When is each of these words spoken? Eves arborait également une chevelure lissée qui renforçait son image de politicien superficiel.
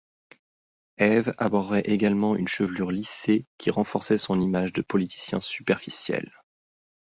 Eves 0.97 1.31
arborait 1.37 1.81
également 1.85 2.35
une 2.35 2.47
chevelure 2.47 2.89
lissée 2.89 3.45
qui 3.59 3.69
renforçait 3.69 4.17
son 4.17 4.39
image 4.41 4.73
de 4.73 4.81
politicien 4.81 5.39
superficiel. 5.39 6.31